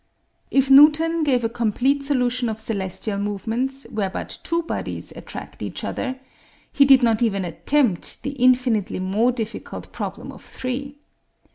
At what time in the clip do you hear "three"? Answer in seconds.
10.43-10.97